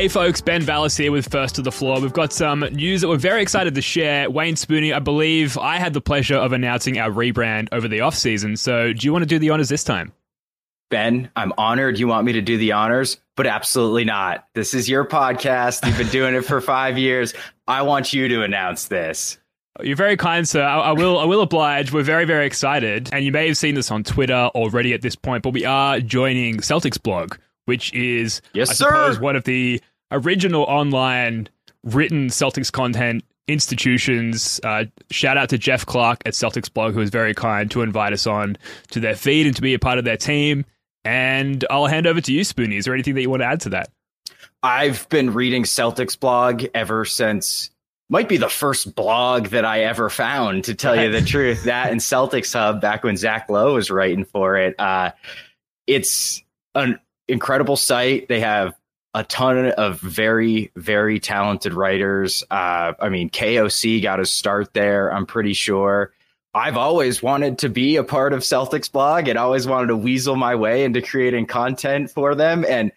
[0.00, 2.00] Hey folks, Ben Vallis here with First to the Floor.
[2.00, 4.30] We've got some news that we're very excited to share.
[4.30, 8.14] Wayne Spooney, I believe I had the pleasure of announcing our rebrand over the off
[8.14, 8.56] season.
[8.56, 10.14] So do you want to do the honors this time?
[10.88, 14.48] Ben, I'm honored you want me to do the honors, but absolutely not.
[14.54, 15.86] This is your podcast.
[15.86, 17.34] You've been doing it for five years.
[17.68, 19.36] I want you to announce this.
[19.82, 20.62] You're very kind, sir.
[20.62, 21.18] I, I, will.
[21.18, 21.92] I will oblige.
[21.92, 25.14] We're very, very excited, and you may have seen this on Twitter already at this
[25.14, 25.42] point.
[25.42, 28.86] But we are joining Celtics blog, which is, yes, I sir.
[28.86, 31.48] suppose, one of the original online
[31.84, 34.60] written Celtics content institutions.
[34.62, 38.12] Uh, shout out to Jeff Clark at Celtics blog, who was very kind to invite
[38.12, 38.56] us on
[38.90, 40.64] to their feed and to be a part of their team.
[41.04, 42.76] And I'll hand over to you, Spoonie.
[42.76, 43.90] Is there anything that you want to add to that?
[44.62, 47.70] I've been reading Celtics blog ever since
[48.10, 51.64] might be the first blog that I ever found, to tell you the truth.
[51.64, 54.74] That and Celtics Hub back when Zach Lowe was writing for it.
[54.78, 55.12] Uh,
[55.86, 56.42] it's
[56.74, 58.28] an incredible site.
[58.28, 58.74] They have
[59.14, 62.44] a ton of very, very talented writers.
[62.50, 66.12] Uh, I mean, KOC got a start there, I'm pretty sure.
[66.52, 70.34] I've always wanted to be a part of Celtics blog and always wanted to weasel
[70.34, 72.64] my way into creating content for them.
[72.68, 72.90] And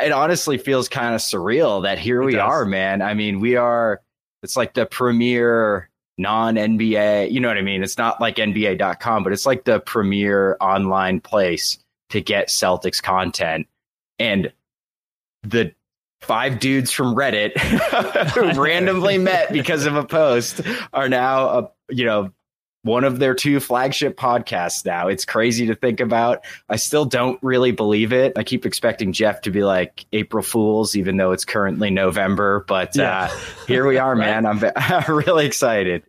[0.00, 2.42] it honestly feels kind of surreal that here it we does.
[2.42, 3.02] are, man.
[3.02, 4.00] I mean, we are
[4.42, 7.82] it's like the premier non NBA, you know what I mean?
[7.82, 11.78] It's not like NBA.com, but it's like the premier online place
[12.10, 13.66] to get Celtics content.
[14.18, 14.52] And
[15.50, 15.74] the
[16.20, 17.56] five dudes from Reddit
[18.32, 20.60] who randomly met because of a post
[20.92, 22.30] are now, a, you know,
[22.82, 25.08] one of their two flagship podcasts now.
[25.08, 26.44] It's crazy to think about.
[26.68, 28.32] I still don't really believe it.
[28.36, 32.64] I keep expecting Jeff to be like April Fools, even though it's currently November.
[32.68, 33.24] But yeah.
[33.24, 34.42] uh, here we are, right.
[34.42, 34.46] man.
[34.46, 36.04] I'm, I'm really excited.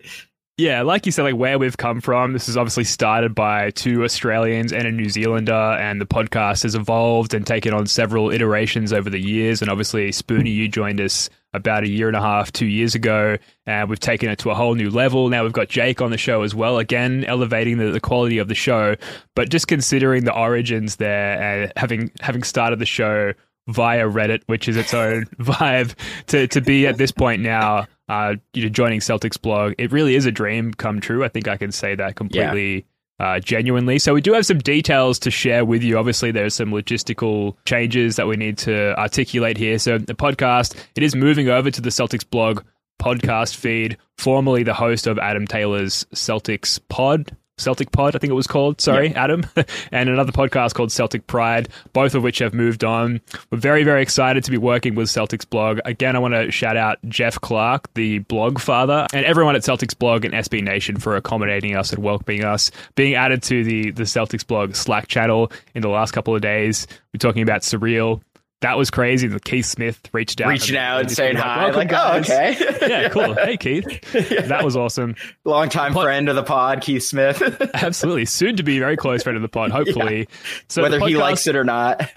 [0.59, 2.33] Yeah, like you said, like where we've come from.
[2.33, 6.73] This is obviously started by two Australians and a New Zealander, and the podcast has
[6.73, 9.61] evolved and taken on several iterations over the years.
[9.61, 13.37] And obviously, Spoonie, you joined us about a year and a half, two years ago,
[13.67, 15.29] and we've taken it to a whole new level.
[15.29, 18.47] Now we've got Jake on the show as well, again elevating the, the quality of
[18.47, 18.95] the show.
[19.35, 23.33] But just considering the origins there, and having having started the show
[23.67, 25.93] via Reddit, which is its own vibe,
[26.27, 29.73] to to be at this point now uh, you know, joining Celtics blog.
[29.77, 31.23] It really is a dream come true.
[31.23, 32.75] I think I can say that completely.
[32.75, 32.81] Yeah.
[33.19, 33.97] Uh, genuinely.
[33.97, 35.97] So we do have some details to share with you.
[35.97, 39.79] Obviously, there's some logistical changes that we need to articulate here.
[39.79, 42.61] So the podcast it is moving over to the Celtics blog
[43.01, 47.35] podcast feed, formerly the host of Adam Taylor's Celtics Pod.
[47.57, 48.79] Celtic Pod, I think it was called.
[48.79, 49.13] Sorry.
[49.15, 49.45] Adam.
[49.91, 53.19] and another podcast called Celtic Pride, both of which have moved on.
[53.51, 55.79] We're very, very excited to be working with Celtics Blog.
[55.83, 59.97] Again, I want to shout out Jeff Clark, the blog father, and everyone at Celtics
[59.97, 62.69] Blog and SB Nation for accommodating us and welcoming us.
[62.95, 66.85] Being added to the, the Celtics Blog Slack channel in the last couple of days.
[67.13, 68.21] We're talking about Surreal,
[68.61, 69.29] that was crazy.
[69.39, 71.69] Keith Smith reached out, reaching out and saying hi.
[71.69, 73.33] Like, oh, okay, yeah, cool.
[73.47, 73.85] Hey, Keith,
[74.31, 74.41] yeah.
[74.41, 75.15] that was awesome.
[75.45, 77.41] Longtime pod- friend of the pod, Keith Smith.
[77.73, 79.71] Absolutely, soon to be very close friend of the pod.
[79.71, 80.25] Hopefully, yeah.
[80.67, 82.09] so whether podcast- he likes it or not.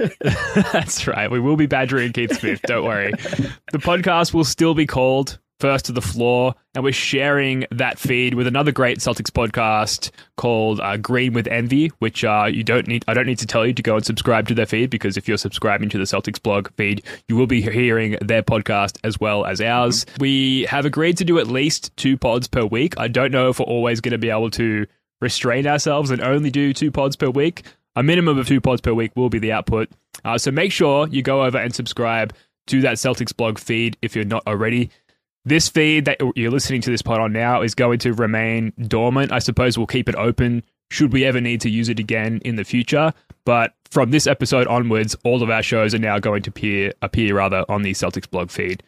[0.73, 1.31] that's right.
[1.31, 2.63] We will be badgering Keith Smith.
[2.63, 3.13] Don't worry.
[3.73, 8.35] The podcast will still be called first to the floor, and we're sharing that feed
[8.35, 13.05] with another great Celtics podcast called uh, Green with Envy, which uh, you don't need.
[13.07, 15.29] I don't need to tell you to go and subscribe to their feed because if
[15.29, 19.45] you're subscribing to the Celtics blog feed, you will be hearing their podcast as well
[19.45, 20.05] as ours.
[20.05, 20.21] Mm-hmm.
[20.21, 22.95] We have agreed to do at least two pods per week.
[22.99, 24.87] I don't know if we're always going to be able to
[25.21, 27.65] restrain ourselves and only do two pods per week.
[27.97, 29.91] A minimum of two pods per week will be the output.
[30.25, 32.33] Uh, so make sure you go over and subscribe
[32.69, 34.91] to that Celtics blog feed if you're not already.
[35.45, 39.33] This feed that you're listening to this pod on now is going to remain dormant.
[39.33, 42.57] I suppose we'll keep it open should we ever need to use it again in
[42.57, 43.13] the future.
[43.45, 47.37] But from this episode onwards, all of our shows are now going to appear, appear
[47.37, 48.83] rather on the Celtics blog feed.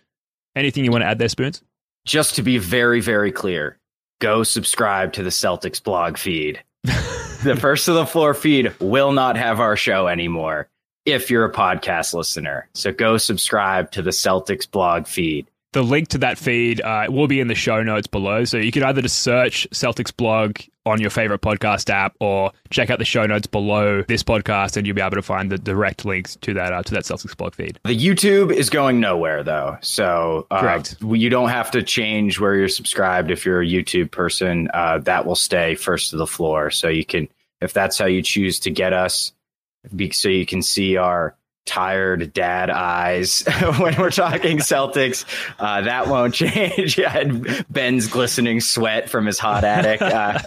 [0.54, 1.62] Anything you want to add there, Spoons?
[2.04, 3.78] Just to be very, very clear,
[4.20, 6.62] go subscribe to the Celtics blog feed.
[6.82, 10.68] the first of the floor feed will not have our show anymore
[11.06, 12.68] if you're a podcast listener.
[12.74, 15.46] So go subscribe to the Celtics blog feed.
[15.72, 18.44] The link to that feed uh, will be in the show notes below.
[18.44, 22.90] So you can either just search Celtics blog on your favorite podcast app or check
[22.90, 26.04] out the show notes below this podcast and you'll be able to find the direct
[26.04, 27.78] links to that uh, to that Celtics blog feed.
[27.84, 29.78] The YouTube is going nowhere though.
[29.80, 30.96] So uh, Correct.
[31.00, 34.68] you don't have to change where you're subscribed if you're a YouTube person.
[34.74, 36.70] Uh, that will stay first to the floor.
[36.70, 37.28] So you can,
[37.60, 39.32] if that's how you choose to get us,
[39.94, 43.44] be, so you can see our tired dad eyes
[43.78, 45.24] when we're talking Celtics.
[45.58, 46.98] Uh, that won't change.
[47.70, 50.02] Ben's glistening sweat from his hot attic.
[50.02, 50.40] Uh,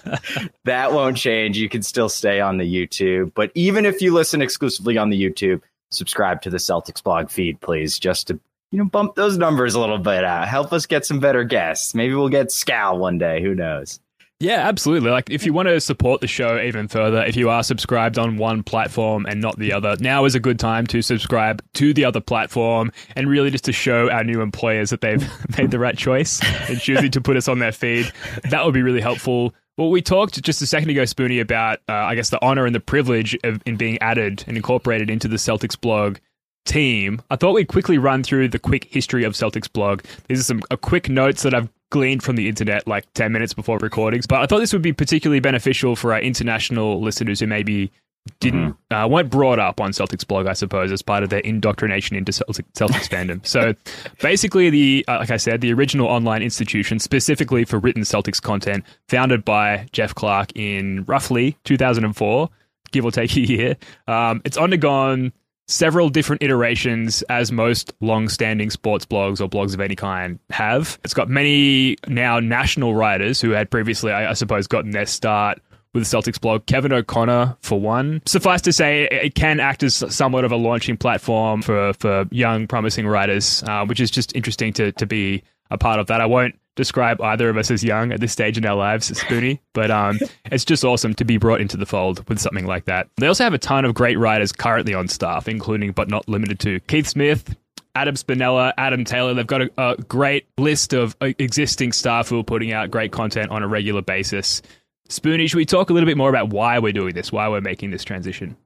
[0.65, 1.57] that won't change.
[1.57, 3.33] You can still stay on the YouTube.
[3.33, 7.61] But even if you listen exclusively on the YouTube, subscribe to the Celtics blog feed,
[7.61, 8.39] please, just to
[8.71, 10.47] you know bump those numbers a little bit out.
[10.47, 11.95] Help us get some better guests.
[11.95, 13.41] Maybe we'll get Scal one day.
[13.41, 13.99] Who knows?
[14.45, 15.09] Yeah, absolutely.
[15.09, 18.37] Like, if you want to support the show even further, if you are subscribed on
[18.37, 22.05] one platform and not the other, now is a good time to subscribe to the
[22.05, 25.27] other platform and really just to show our new employers that they've
[25.57, 28.11] made the right choice and choosing to put us on their feed.
[28.51, 29.55] That would be really helpful.
[29.79, 32.75] Well, we talked just a second ago, Spoonie, about, uh, I guess, the honor and
[32.75, 36.17] the privilege of in being added and incorporated into the Celtics blog
[36.65, 37.19] team.
[37.31, 40.03] I thought we'd quickly run through the quick history of Celtics blog.
[40.27, 43.53] These are some uh, quick notes that I've gleaned from the internet like 10 minutes
[43.53, 47.47] before recordings, but I thought this would be particularly beneficial for our international listeners who
[47.47, 47.91] maybe
[48.39, 48.93] didn't mm-hmm.
[48.93, 52.31] uh, weren't brought up on Celtics blog, I suppose, as part of their indoctrination into
[52.31, 53.45] Celtic, Celtics fandom.
[53.45, 53.73] So,
[54.21, 58.83] basically, the uh, like I said, the original online institution specifically for written Celtics content,
[59.07, 62.49] founded by Jeff Clark in roughly 2004,
[62.91, 63.77] give or take a year.
[64.07, 65.31] Um, it's undergone
[65.67, 70.99] several different iterations, as most long standing sports blogs or blogs of any kind have.
[71.03, 75.59] It's got many now national writers who had previously, I, I suppose, gotten their start
[75.93, 76.65] with the Celtics blog.
[76.65, 78.21] Kevin O'Connor, for one.
[78.25, 82.67] Suffice to say, it can act as somewhat of a launching platform for, for young,
[82.67, 85.41] promising writers, uh, which is just interesting to, to be
[85.71, 86.21] a part of that.
[86.21, 89.59] I won't describe either of us as young at this stage in our lives, Spoonie,
[89.73, 90.19] but um,
[90.51, 93.07] it's just awesome to be brought into the fold with something like that.
[93.17, 96.59] They also have a ton of great writers currently on staff, including but not limited
[96.61, 97.55] to Keith Smith.
[97.95, 102.39] Adam Spinella, Adam Taylor, they've got a, a great list of uh, existing staff who
[102.39, 104.61] are putting out great content on a regular basis.
[105.07, 107.61] Spoonie, should we talk a little bit more about why we're doing this, why we're
[107.61, 108.57] making this transition?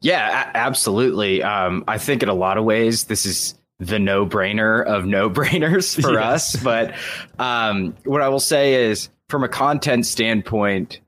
[0.00, 1.42] Yeah, a- absolutely.
[1.42, 5.28] Um, I think in a lot of ways, this is the no brainer of no
[5.28, 6.56] brainers for us.
[6.56, 6.94] But
[7.38, 11.00] um, what I will say is, from a content standpoint,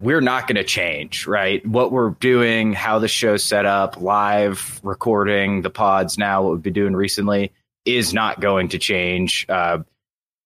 [0.00, 1.64] we're not going to change, right?
[1.66, 6.62] What we're doing, how the show's set up, live recording, the pods now, what we've
[6.62, 7.52] been doing recently
[7.84, 9.46] is not going to change.
[9.48, 9.78] Uh,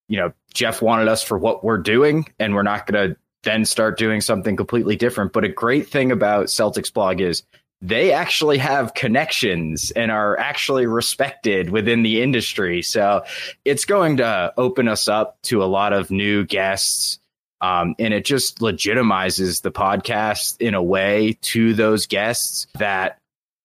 [0.09, 3.65] you know, Jeff wanted us for what we're doing, and we're not going to then
[3.65, 5.33] start doing something completely different.
[5.33, 7.43] But a great thing about Celtics blog is
[7.83, 12.81] they actually have connections and are actually respected within the industry.
[12.81, 13.25] So
[13.65, 17.19] it's going to open us up to a lot of new guests.
[17.61, 23.19] Um, and it just legitimizes the podcast in a way to those guests that,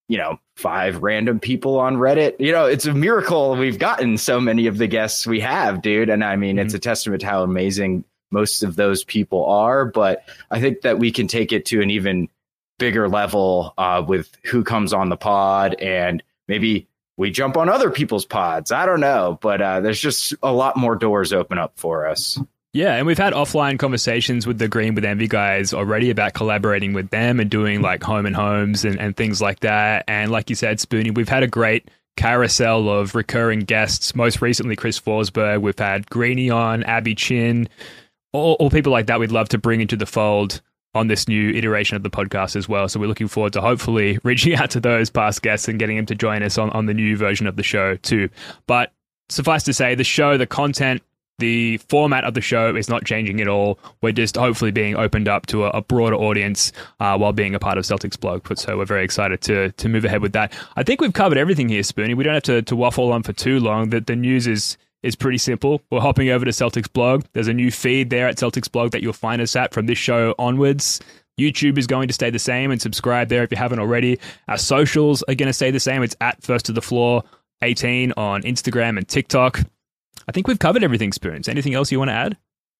[0.07, 4.39] you know, five random people on Reddit, you know, it's a miracle we've gotten so
[4.39, 6.09] many of the guests we have, dude.
[6.09, 6.65] And I mean, mm-hmm.
[6.65, 9.85] it's a testament to how amazing most of those people are.
[9.85, 12.29] But I think that we can take it to an even
[12.77, 17.89] bigger level uh, with who comes on the pod and maybe we jump on other
[17.89, 18.71] people's pods.
[18.71, 22.39] I don't know, but uh, there's just a lot more doors open up for us.
[22.73, 26.93] Yeah, and we've had offline conversations with the Green with Envy guys already about collaborating
[26.93, 30.03] with them and doing like home and homes and, and things like that.
[30.07, 34.13] And like you said, Spoonie, we've had a great carousel of recurring guests.
[34.15, 35.61] Most recently, Chris Forsberg.
[35.61, 37.67] We've had Greeny on, Abby Chin,
[38.31, 40.61] all, all people like that we'd love to bring into the fold
[40.95, 42.87] on this new iteration of the podcast as well.
[42.89, 46.05] So we're looking forward to hopefully reaching out to those past guests and getting them
[46.07, 48.29] to join us on, on the new version of the show too.
[48.65, 48.91] But
[49.29, 51.01] suffice to say, the show, the content,
[51.39, 53.77] the format of the show is not changing at all.
[54.01, 57.59] We're just hopefully being opened up to a, a broader audience uh, while being a
[57.59, 58.47] part of Celtics blog.
[58.57, 60.51] So we're very excited to to move ahead with that.
[60.75, 62.17] I think we've covered everything here, Spoonie.
[62.17, 63.91] We don't have to, to waffle on for too long.
[63.91, 65.81] That the news is is pretty simple.
[65.91, 67.23] We're hopping over to Celtics blog.
[67.33, 69.97] There's a new feed there at Celtics blog that you'll find us at from this
[69.97, 70.99] show onwards.
[71.39, 74.19] YouTube is going to stay the same and subscribe there if you haven't already.
[74.47, 76.01] Our socials are going to stay the same.
[76.01, 77.23] It's at First to the Floor
[77.61, 79.61] 18 on Instagram and TikTok.
[80.27, 81.47] I think we've covered everything, Spoons.
[81.47, 82.37] Anything else you want to add?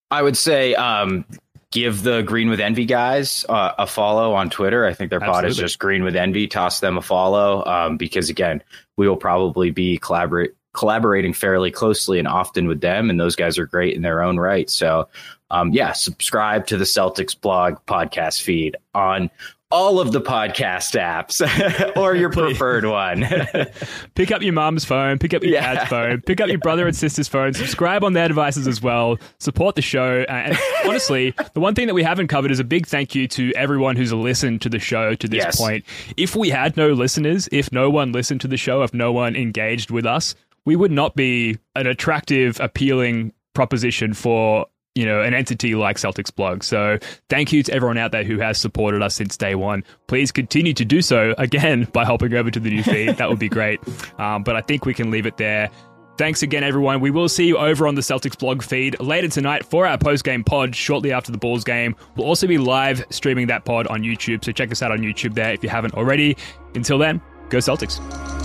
[0.10, 1.26] I would say um,
[1.72, 4.86] give the Green with Envy guys uh, a follow on Twitter.
[4.86, 6.48] I think their pod is just Green with Envy.
[6.48, 8.64] Toss them a follow um, because again,
[8.98, 13.58] we will probably be collaborate collaborating fairly closely and often with them, and those guys
[13.58, 14.70] are great in their own right.
[14.70, 15.10] So,
[15.52, 19.30] um, yeah, subscribe to the Celtics blog podcast feed on
[19.70, 21.42] all of the podcast apps
[21.98, 23.26] or your preferred one.
[24.16, 25.74] Pick up your mom's phone, pick up your Yeah.
[25.74, 29.18] dad's phone, pick up your brother and sister's phone, subscribe on their devices as well,
[29.40, 30.26] support the show.
[30.30, 33.52] And honestly, the one thing that we haven't covered is a big thank you to
[33.58, 35.58] everyone who's listened to the show to this Yes.
[35.60, 35.84] point.
[36.16, 39.36] If we had no listeners, if no one listened to the show, if no one
[39.36, 40.34] engaged with us,
[40.68, 46.34] we would not be an attractive, appealing proposition for you know an entity like Celtics
[46.36, 46.62] blog.
[46.62, 49.86] So thank you to everyone out there who has supported us since day one.
[50.08, 53.16] Please continue to do so again by hopping over to the new feed.
[53.16, 53.80] that would be great.
[54.20, 55.70] Um, but I think we can leave it there.
[56.18, 57.00] Thanks again, everyone.
[57.00, 60.26] We will see you over on the Celtics blog feed later tonight for our post
[60.26, 61.96] game pod shortly after the Bulls game.
[62.18, 64.44] We'll also be live streaming that pod on YouTube.
[64.44, 66.36] So check us out on YouTube there if you haven't already.
[66.76, 68.37] Until then, go Celtics.